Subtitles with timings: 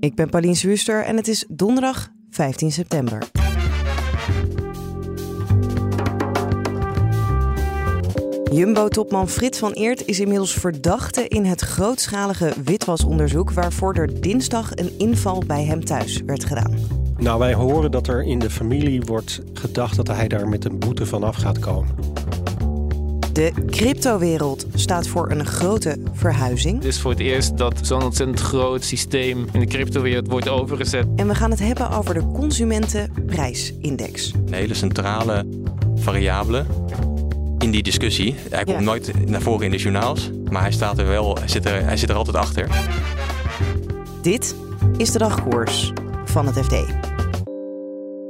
[0.00, 3.22] Ik ben Pauline Zwuster en het is donderdag 15 september.
[8.52, 14.98] Jumbo-topman Frits van Eert is inmiddels verdachte in het grootschalige witwasonderzoek waarvoor er dinsdag een
[14.98, 16.74] inval bij hem thuis werd gedaan.
[17.16, 20.78] Nou, wij horen dat er in de familie wordt gedacht dat hij daar met een
[20.78, 21.94] boete vanaf gaat komen.
[23.36, 26.76] De cryptowereld staat voor een grote verhuizing.
[26.76, 31.06] Het is voor het eerst dat zo'n ontzettend groot systeem in de cryptowereld wordt overgezet.
[31.16, 34.32] En we gaan het hebben over de consumentenprijsindex.
[34.46, 35.46] Een hele centrale
[35.96, 36.64] variabele
[37.58, 38.34] in die discussie.
[38.50, 38.82] Hij komt Ja.
[38.84, 41.96] nooit naar voren in de journaals, maar hij staat er wel, hij zit er, hij
[41.96, 42.68] zit er altijd achter.
[44.22, 44.54] Dit
[44.96, 45.92] is de dagkoers
[46.24, 46.74] van het FD.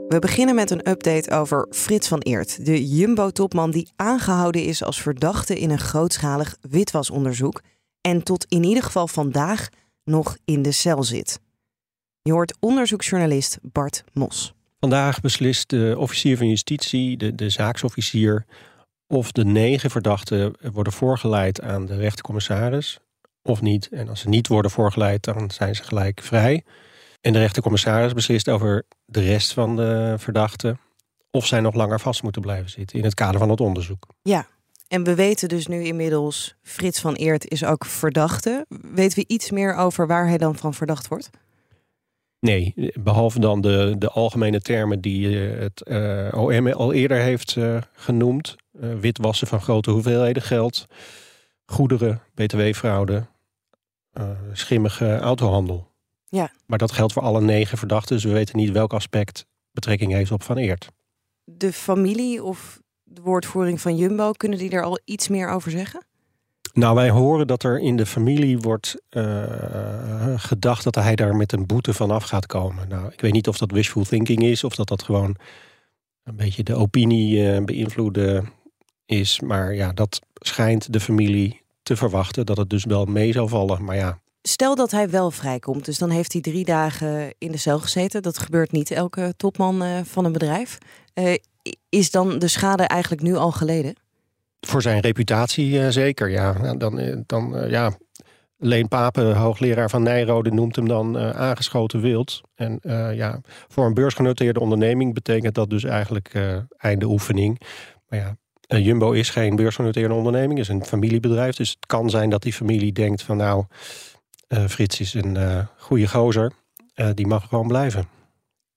[0.08, 5.02] We beginnen met een update over Frits van Eert, de Jumbo-topman die aangehouden is als
[5.02, 7.62] verdachte in een grootschalig witwasonderzoek
[8.00, 9.68] en tot in ieder geval vandaag
[10.04, 11.40] nog in de cel zit.
[12.22, 14.54] Je hoort onderzoeksjournalist Bart Mos.
[14.80, 18.46] Vandaag beslist de officier van justitie, de, de zaaksofficier,
[19.06, 22.98] of de negen verdachten worden voorgeleid aan de rechtercommissaris
[23.42, 23.88] of niet.
[23.90, 26.64] En als ze niet worden voorgeleid, dan zijn ze gelijk vrij.
[27.26, 30.78] En de rechtercommissaris beslist over de rest van de verdachten
[31.30, 34.06] of zij nog langer vast moeten blijven zitten in het kader van het onderzoek.
[34.22, 34.46] Ja,
[34.88, 38.66] en we weten dus nu inmiddels, Frits van Eert is ook verdachte.
[38.92, 41.30] Weten we iets meer over waar hij dan van verdacht wordt?
[42.40, 47.56] Nee, behalve dan de, de algemene termen die eh, het eh, OM al eerder heeft
[47.56, 48.56] eh, genoemd.
[49.00, 50.86] Witwassen van grote hoeveelheden geld,
[51.64, 53.26] goederen, btw-fraude,
[54.52, 55.94] schimmige autohandel.
[56.36, 56.50] Ja.
[56.66, 60.30] Maar dat geldt voor alle negen verdachten, dus we weten niet welk aspect betrekking heeft
[60.30, 60.88] op Van Eert.
[61.44, 66.06] De familie of de woordvoering van Jumbo, kunnen die er al iets meer over zeggen?
[66.72, 71.52] Nou, wij horen dat er in de familie wordt eh, gedacht dat hij daar met
[71.52, 72.88] een boete vanaf gaat komen.
[72.88, 75.36] Nou, ik weet niet of dat wishful thinking is of dat dat gewoon
[76.24, 78.52] een beetje de opinie eh, beïnvloeden
[79.06, 79.40] is.
[79.40, 83.84] Maar ja, dat schijnt de familie te verwachten dat het dus wel mee zou vallen.
[83.84, 87.58] Maar ja, Stel dat hij wel vrijkomt, dus dan heeft hij drie dagen in de
[87.58, 88.22] cel gezeten.
[88.22, 90.78] Dat gebeurt niet elke topman eh, van een bedrijf.
[91.14, 91.34] Eh,
[91.88, 93.94] is dan de schade eigenlijk nu al geleden?
[94.60, 96.30] voor zijn reputatie eh, zeker.
[96.30, 97.92] Ja, dan, dan ja.
[98.58, 102.40] Leen Papen, hoogleraar van Nijrode, noemt hem dan aangeschoten wild.
[102.54, 102.78] En
[103.14, 107.60] ja, voor een beursgenoteerde onderneming betekent dat dus eigenlijk eh, einde oefening.
[108.08, 108.36] Maar ja,
[108.78, 111.56] Jumbo is geen beursgenoteerde onderneming, is een familiebedrijf.
[111.56, 113.64] Dus het kan zijn dat die familie denkt van nou,
[114.48, 116.52] Frits is een eh goede gozer.
[116.94, 118.08] Eh, die mag gewoon blijven.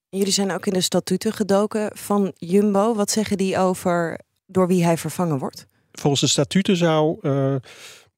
[0.09, 2.96] Jullie zijn ook in de statuten gedoken van Jumbo.
[2.96, 5.66] Wat zeggen die over door wie hij vervangen wordt?
[5.91, 7.56] Volgens de statuten zou eh,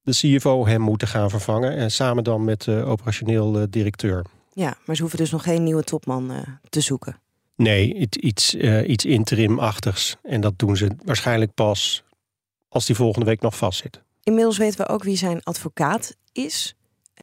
[0.02, 1.76] de CFO hem moeten gaan vervangen.
[1.76, 4.26] En samen dan met de operationeel eh, directeur.
[4.54, 6.38] Ja, maar ze hoeven dus nog geen nieuwe topman eh,
[6.70, 7.20] te zoeken.
[7.56, 10.16] Nee, iets, iets, eh, iets interimachtigs.
[10.24, 12.04] En dat doen ze waarschijnlijk pas
[12.70, 14.02] als die volgende week nog vastzit.
[14.24, 16.76] Inmiddels weten we ook wie zijn advocaat is.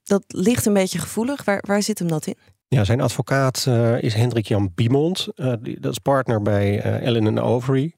[0.09, 1.45] Dat ligt een beetje gevoelig.
[1.45, 2.37] Waar, waar zit hem dat in?
[2.69, 5.29] Ja, zijn advocaat eh, is Hendrik Jan Biemond.
[5.35, 7.95] Eh, die, dat is partner bij eh, Ellen Overy.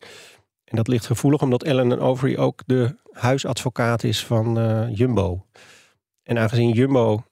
[0.64, 4.54] En dat ligt gevoelig omdat Ellen Overy ook de huisadvocaat is van
[4.94, 5.46] Jumbo.
[6.22, 7.24] En aangezien Jumbo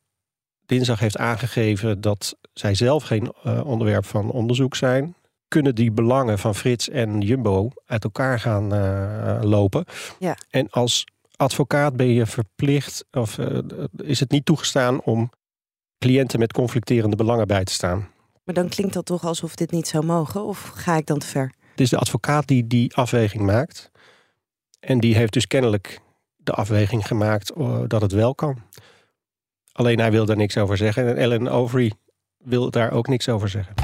[0.67, 5.15] dinsdag heeft aangegeven dat zij zelf geen onderwerp van onderzoek zijn,
[5.49, 8.69] kunnen die belangen van Frits en Jumbo uit elkaar gaan
[9.45, 9.85] lopen.
[10.19, 10.37] Ja.
[10.51, 11.07] En als
[11.39, 13.59] advocaat ben je verplicht, of eh,
[13.97, 15.31] is het niet toegestaan om
[15.99, 18.09] cliënten met conflicterende belangen bij te staan.
[18.45, 20.45] Maar dan klinkt dat toch alsof dit niet zou mogen?
[20.45, 21.53] Of ga ik dan te ver?
[21.71, 23.91] Het is de advocaat die die afweging maakt.
[24.81, 26.01] En die heeft dus kennelijk
[26.37, 28.63] de afweging gemaakt eh, dat het wel kan.
[29.73, 31.09] Alleen hij wil daar niks over zeggen.
[31.09, 31.93] En Ellen Overy
[32.39, 33.75] wil daar ook niks over zeggen.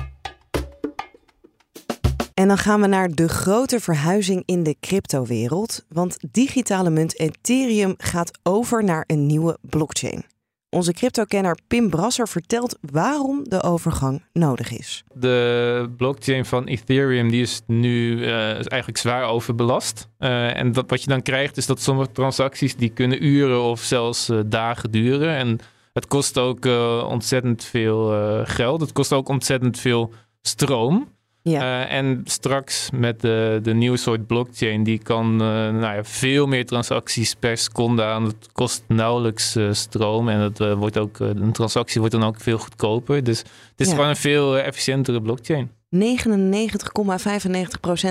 [2.34, 5.84] En dan gaan we naar de grote verhuizing in de cryptowereld.
[5.88, 10.24] Want digitale munt Ethereum gaat over naar een nieuwe blockchain.
[10.70, 15.04] Onze cryptokenner Pim Brasser vertelt waarom de overgang nodig is.
[15.12, 20.08] De blockchain van Ethereum die is nu eh, eigenlijk zwaar overbelast.
[20.18, 23.80] Eh, en dat, wat je dan krijgt is dat sommige transacties die kunnen uren of
[23.80, 25.36] zelfs eh, dagen duren.
[25.36, 25.58] En
[25.92, 26.64] Het kost ook
[27.08, 28.08] ontzettend veel
[28.44, 28.80] geld.
[28.80, 31.13] Het kost ook ontzettend veel stroom.
[31.50, 31.86] Ja.
[31.86, 36.66] Uh, en straks met de, de nieuwe soort blockchain, die kan nou ja, veel meer
[36.66, 38.24] transacties per seconde aan.
[38.24, 43.24] Het kost nauwelijks stroom en het, wordt ook, een transactie wordt dan ook veel goedkoper.
[43.24, 45.70] Dus het is gewoon een veel efficiëntere blockchain.
[45.94, 46.00] 99,95%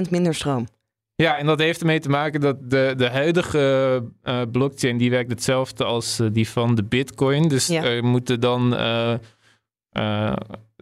[0.10, 0.68] minder stroom.
[1.16, 4.04] Ja, en dat heeft ermee te maken dat de, de huidige
[4.52, 7.48] blockchain die werkt hetzelfde als die van de Bitcoin.
[7.48, 8.74] Dus er moeten dan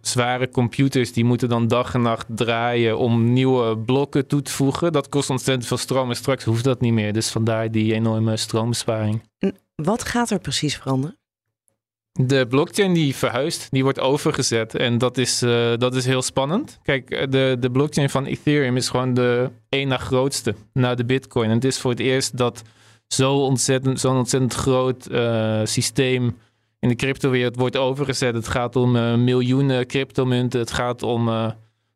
[0.01, 4.91] zware computers die moeten dan dag en nacht draaien om nieuwe blokken toe te voegen.
[4.91, 7.13] Dat kost ontzettend veel stroom en straks hoeft dat niet meer.
[7.13, 9.21] Dus vandaar die enorme stroombesparing.
[9.39, 11.19] En wat gaat er precies veranderen?
[12.11, 14.75] De blockchain die verhuist, die wordt overgezet.
[14.75, 16.79] En dat is, uh, dat is heel spannend.
[16.83, 21.05] Kijk, eh, de, de blockchain van Ethereum is gewoon de één na grootste na de
[21.05, 21.49] Bitcoin.
[21.49, 22.61] En het is voor het eerst dat
[23.07, 26.37] zo'n ontzettend, zo'n ontzettend groot uh, systeem
[26.81, 28.33] in de cryptowereld wordt overgezet.
[28.33, 30.59] Het gaat om uh, miljoenen cryptomunten.
[30.59, 31.25] Het gaat om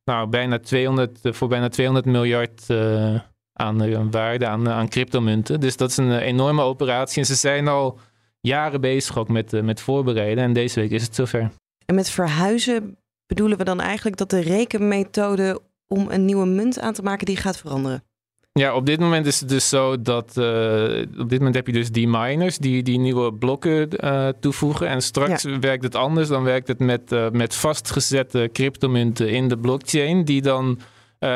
[0.03, 2.69] nou, bijna 200, voor bijna 200 miljard
[3.53, 5.59] aan waarde aan, aan cryptomunten.
[5.59, 7.21] Dus dat is een enorme operatie.
[7.21, 7.99] En ze zijn al
[8.41, 10.43] jaren bezig ook met, met voorbereiden.
[10.43, 11.51] En deze week is het zover.
[11.85, 16.93] En met verhuizen bedoelen we dan eigenlijk dat de rekenmethode om een nieuwe munt aan
[16.93, 18.03] te maken, die gaat veranderen?
[18.59, 21.73] Ja, op dit moment is het dus zo dat uh, op dit moment heb je
[21.73, 24.87] dus die miners die die nieuwe blokken uh, toevoegen.
[24.87, 26.27] En straks werkt het anders.
[26.27, 30.25] Dan werkt het met, uh, met vastgezette cryptomunten in de blockchain.
[30.25, 30.79] Die dan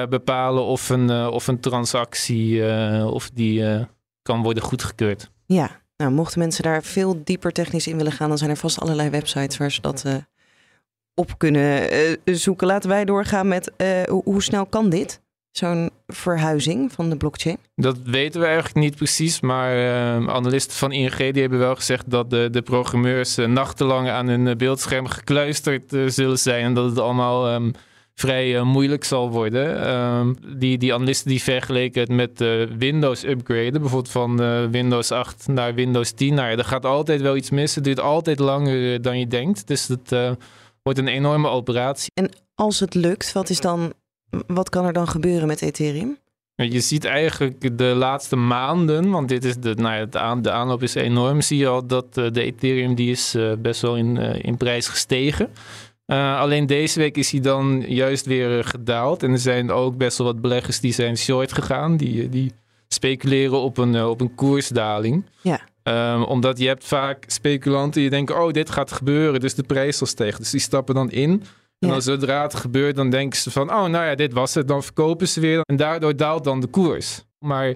[0.10, 2.66] bepalen of een, of een transactie
[3.06, 3.88] of die
[4.22, 5.30] kan worden goedgekeurd.
[5.46, 8.80] Ja, nou, mochten mensen daar veel dieper technisch in willen gaan, dan zijn er vast
[8.80, 10.06] allerlei websites waar ze dat
[11.14, 11.90] op kunnen
[12.26, 12.68] zoeken.
[12.68, 13.72] Laten wij doorgaan met
[14.08, 15.22] hoe snel kan dit?
[15.52, 17.58] Zo'n verhuizing van de blockchain?
[17.76, 19.72] Dat weten we eigenlijk niet precies, maar
[20.30, 25.08] analisten van ING die hebben wel gezegd dat de, de programmeurs nachtenlang aan hun beeldscherm
[25.08, 27.74] gekluisterd zullen zijn en dat het allemaal um,
[28.20, 29.96] vrij uh, moeilijk zal worden.
[29.96, 35.12] Um, die, die analisten die vergeleken het met uh, Windows upgraden, bijvoorbeeld van uh, Windows
[35.12, 36.34] 8 naar Windows 10.
[36.34, 37.76] Nou er gaat altijd wel iets mis.
[37.76, 39.68] Het duurt altijd langer dan je denkt.
[39.68, 40.10] Dus het
[40.84, 42.12] wordt een enorme operatie.
[42.14, 43.94] En als het lukt, wat, is dan,
[44.48, 46.18] wat kan er dan gebeuren met Ethereum?
[46.56, 50.52] Je ziet eigenlijk de laatste maanden, want dit is de, nou ja, de, aan, de
[50.52, 54.58] aanloop is enorm, zie je al dat de Ethereum die is best wel in, in
[54.58, 55.50] prijs gestegen.
[56.12, 59.24] Uh, alleen deze week is hij dan juist weer gedaald.
[59.24, 61.98] En er zijn ook best wel wat beleggers die zijn short gegaan.
[61.98, 62.54] Die, die
[62.88, 65.26] speculeren op een, op een koersdaling.
[65.42, 65.60] Ja.
[66.14, 68.42] Um, omdat je hebt vaak speculanten die denken...
[68.42, 70.40] oh, dit gaat gebeuren, dus de prijs zal stijgen.
[70.40, 71.44] Dus die stappen dan in.
[71.80, 73.70] En dan zodra het gebeurt, dan denken ze van...
[73.70, 74.68] oh, nou ja, dit was het.
[74.68, 75.62] Dan verkopen ze weer.
[75.62, 77.24] En daardoor daalt dan de koers.
[77.40, 77.74] Maar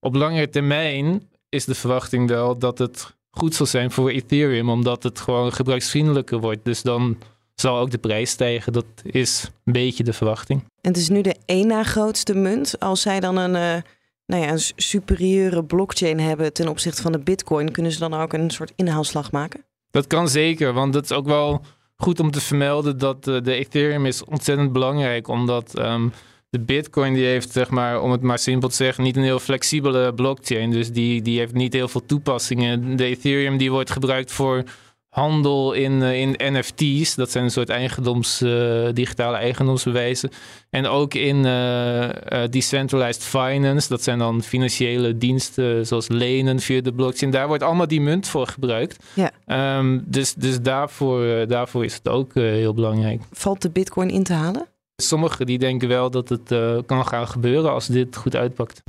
[0.00, 2.58] op langere termijn is de verwachting wel...
[2.58, 4.70] dat het goed zal zijn voor Ethereum...
[4.70, 6.64] omdat het gewoon gebruiksvriendelijker wordt.
[6.64, 7.18] Dus dan
[7.54, 8.72] zal ook de prijs stijgen.
[8.72, 10.60] Dat is een beetje de verwachting.
[10.80, 12.80] En het is nu de één na grootste munt.
[12.80, 13.82] Als zij dan een, uh,
[14.26, 18.32] nou ja, een superieure blockchain hebben ten opzichte van de bitcoin, kunnen ze dan ook
[18.32, 19.64] een soort inhaalslag maken?
[19.90, 21.62] Dat kan zeker, want het is ook wel
[22.00, 26.12] goed om te vermelden dat uh, de Ethereum is ontzettend belangrijk, omdat um,
[26.50, 29.38] de Bitcoin die heeft, zeg maar, om het maar simpel te zeggen, niet een heel
[29.38, 30.70] flexibele blockchain.
[30.70, 32.96] Dus die, die heeft niet heel veel toepassingen.
[32.96, 34.64] De Ethereum die wordt gebruikt voor
[35.10, 37.14] handel in, uh, in NFT's.
[37.14, 40.30] Dat zijn een soort eigendoms, uh, digitale eigendomsbewijzen.
[40.70, 42.08] En ook in uh,
[42.50, 43.88] decentralized finance.
[43.88, 47.32] Dat zijn dan financiële diensten zoals lenen via de blockchain.
[47.32, 49.04] Daar wordt allemaal die munt voor gebruikt.
[49.14, 49.78] Ja.
[49.78, 53.22] Um, dus dus daarvoor, daarvoor is het ook heel belangrijk.
[53.32, 54.66] Valt de bitcoin in te halen?
[54.96, 56.54] Sommigen die denken wel dat het
[56.86, 58.82] kan gaan gebeuren als dit goed uitpakt.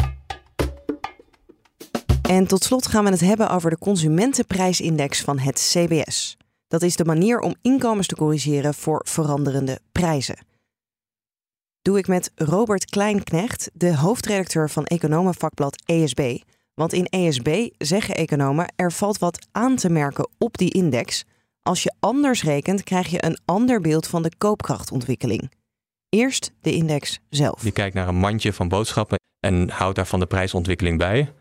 [2.32, 6.38] En tot slot gaan we het hebben over de consumentenprijsindex van het CBS.
[6.68, 10.46] Dat is de manier om inkomens te corrigeren voor veranderende prijzen.
[11.82, 16.38] Doe ik met Robert Kleinknecht, de hoofdredacteur van economenvakblad ESB.
[16.74, 21.26] Want in ESB zeggen economen er valt wat aan te merken op die index.
[21.62, 25.52] Als je anders rekent, krijg je een ander beeld van de koopkrachtontwikkeling.
[26.10, 27.64] Eerst de index zelf.
[27.64, 31.34] Je kijkt naar een mandje van boodschappen en houdt daarvan de prijsontwikkeling bij.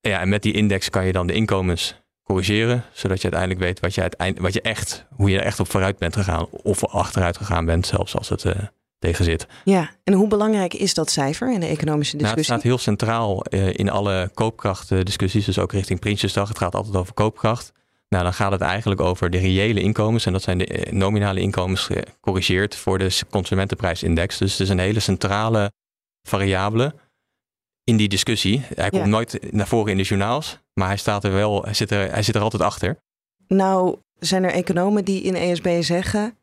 [0.00, 3.80] Ja, en met die index kan je dan de inkomens corrigeren, zodat je uiteindelijk weet
[3.80, 6.84] wat je, uiteindelijk, wat je echt, hoe je er echt op vooruit bent gegaan of
[6.84, 8.52] achteruit gegaan bent, zelfs als het uh,
[8.98, 9.46] tegen zit.
[9.64, 12.22] Ja, en hoe belangrijk is dat cijfer in de economische discussie?
[12.22, 16.48] Nou, het staat heel centraal uh, in alle koopkrachtdiscussies, dus ook richting Prinsjesdag.
[16.48, 17.72] Het gaat altijd over koopkracht.
[18.08, 20.26] Nou, dan gaat het eigenlijk over de reële inkomens.
[20.26, 24.38] En dat zijn de eh, nominale inkomens gecorrigeerd voor de consumentenprijsindex.
[24.38, 25.72] Dus het is een hele centrale
[26.22, 26.94] variabele
[27.88, 28.62] in die discussie.
[28.74, 31.90] Hij komt nooit naar voren in de journaals, maar hij staat er wel, hij zit
[31.90, 32.98] er, hij zit er altijd achter.
[33.46, 36.38] Nou, Zijn er economen die in ESB zeggen,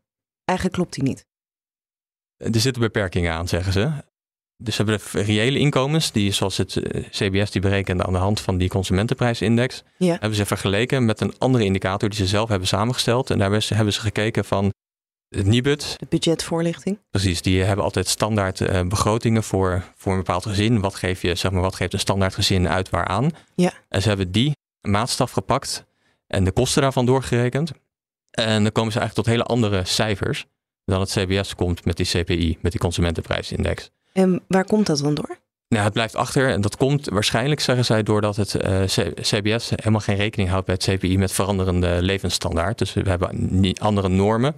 [0.45, 1.25] eigenlijk klopt die niet?
[2.37, 3.91] Er zitten beperkingen aan, zeggen ze.
[4.57, 8.19] Dus ze hebben de reële inkomens, die zoals het eh, CBS die berekende aan de
[8.19, 10.11] hand van die consumentenprijsindex, Ja.
[10.11, 13.29] hebben ze vergeleken met een andere indicator die ze zelf hebben samengesteld.
[13.29, 14.73] En daarbij hebben ze gekeken van
[15.29, 16.99] het Nibud, De budgetvoorlichting.
[17.11, 20.79] precies, die hebben altijd standaard eh, begrotingen voor, voor een bepaald gezin.
[20.79, 23.31] Wat, geef je, zeg maar, wat geeft een standaard gezin uit waaraan?
[23.55, 23.71] Ja.
[23.89, 25.85] En ze hebben die maatstaf gepakt
[26.27, 27.71] en de kosten daarvan doorgerekend.
[28.31, 30.45] En dan komen ze eigenlijk tot hele andere cijfers
[30.85, 33.89] dan het CBS komt met die CPI, met die consumentenprijsindex.
[34.13, 35.37] En waar komt dat dan door?
[35.67, 38.83] Nou, het blijft achter en dat komt waarschijnlijk, zeggen zij, doordat het eh,
[39.21, 42.77] CBS helemaal geen rekening houdt bij het CPI met veranderende levensstandaard.
[42.77, 44.55] Dus we hebben andere normen.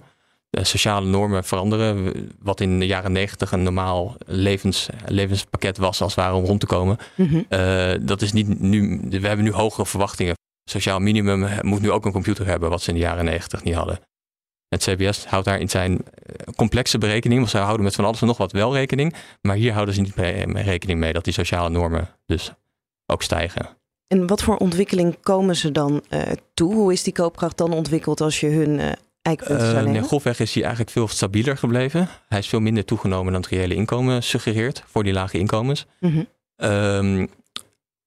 [0.50, 2.12] De sociale normen veranderen.
[2.38, 6.60] Wat in de jaren negentig een normaal levens, levenspakket was, als het ware om rond
[6.60, 6.96] te komen.
[7.14, 7.42] Mhm.
[7.48, 9.00] Eh, dat is niet nu.
[9.10, 10.36] We hebben nu hogere verwachtingen.
[10.64, 13.74] Sociaal minimum moet nu ook een computer hebben, wat ze in de jaren negentig niet
[13.74, 14.00] hadden.
[14.68, 18.20] Het CBS houdt daar in zijn eh, complexe berekening, want zij houden met van alles
[18.20, 19.14] en nog wat wel rekening.
[19.40, 22.52] Maar hier houden ze niet mee, mee rekening mee dat die sociale normen dus
[23.06, 23.68] ook stijgen.
[24.06, 26.22] En wat voor ontwikkeling komen ze dan eh,
[26.54, 26.74] toe?
[26.74, 28.92] Hoe is die koopkracht dan ontwikkeld als je hun eh
[29.28, 32.08] eikpunten zou Eh, nee, grofweg is hij eigenlijk veel stabieler gebleven.
[32.28, 35.86] Hij is veel minder toegenomen dan het reële inkomen suggereert voor die lage inkomens.
[36.00, 36.22] Mhm.
[36.56, 37.26] Ehm,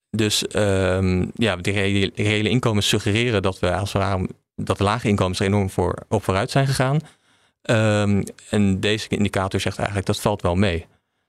[0.10, 5.08] dus ehm, ja, de reële, reële inkomens suggereren dat we als ware dat de lage
[5.08, 7.00] inkomens er enorm voor, op vooruit zijn gegaan.
[7.62, 10.86] Ehm, en deze indicator zegt eigenlijk dat valt wel mee.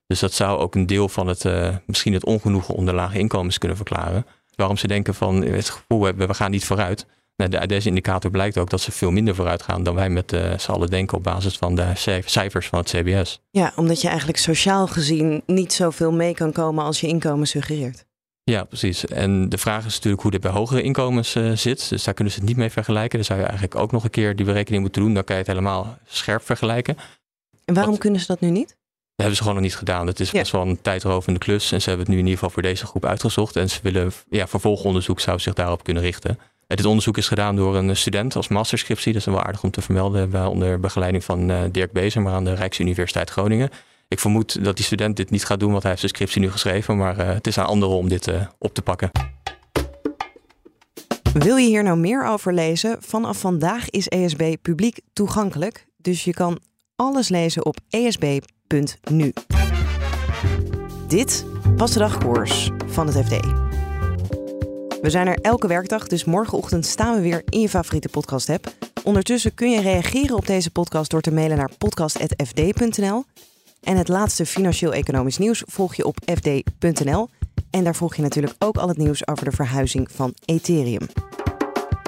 [0.07, 3.59] Dus dat zou ook een deel van het eh, misschien het ongenoegen onder lage inkomens
[3.59, 4.27] kunnen verklaren.
[4.55, 7.07] Waarom ze denken van het gevoel hebben we gaan niet vooruit.
[7.43, 10.09] Nou, de- uit deze indicator blijkt ook dat ze veel minder vooruit gaan dan wij
[10.11, 13.41] met eh z'n allen denken op basis van de cijf- cijfers van het CBS.
[13.51, 18.05] Ja, omdat je eigenlijk sociaal gezien niet zoveel mee kan komen als je inkomen suggereert.
[18.45, 19.07] Ja, precies.
[19.07, 21.89] En de vraag is natuurlijk hoe dit bij hogere inkomens eh, zit.
[21.89, 23.19] Dus daar kunnen ze het niet mee vergelijken.
[23.19, 25.15] Dan zou je eigenlijk ook nog een keer die berekening moeten doen.
[25.15, 26.95] Dan kan je het helemaal scherp vergelijken.
[26.95, 28.77] Dat En waarom kunnen ze dat nu niet?
[29.15, 30.07] hebben ze gewoon nog niet gedaan.
[30.07, 30.39] Het is Ja.
[30.39, 31.73] best wel een tijdrovende klus.
[31.73, 33.57] En ze hebben het nu in ieder geval voor deze groep uitgezocht.
[33.57, 36.39] En ze willen, ja, vervolgonderzoek zou zich daarop kunnen richten.
[36.77, 39.13] Dit onderzoek is gedaan door een student als masterscriptie.
[39.13, 40.49] Dat is wel aardig om te vermelden.
[40.49, 43.71] Onder begeleiding van eh, Dirk Bezer, maar aan de Rijksuniversiteit Groningen.
[44.09, 46.51] Ik vermoed dat die student dit niet gaat doen, want hij heeft zijn scriptie nu
[46.51, 46.97] geschreven.
[46.97, 49.11] Maar eh, het is aan anderen om dit eh, op te pakken.
[51.33, 52.97] Wil je hier nou meer over lezen?
[53.01, 55.87] Vanaf vandaag is ESB publiek toegankelijk.
[55.97, 56.59] Dus je kan
[56.97, 59.33] alles lezen op esb.nu.
[61.09, 63.62] Dit was de dagkoers van het FD.
[65.03, 68.73] We zijn er elke werkdag, dus morgenochtend staan we weer in je favoriete podcast app.
[69.05, 73.25] Ondertussen kun je reageren op deze podcast door te mailen naar podcast.fd.nl.
[73.81, 77.29] En het laatste financieel-economisch nieuws volg je op fd.nl.
[77.71, 81.07] En daar volg je natuurlijk ook al het nieuws over de verhuizing van Ethereum.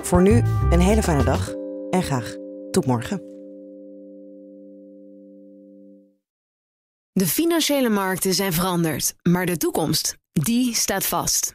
[0.03, 1.55] Voor nu een hele fijne dag
[1.91, 2.37] en graag
[2.71, 3.23] tot morgen.
[7.13, 11.55] De financiële markten zijn veranderd, maar de toekomst, die staat vast.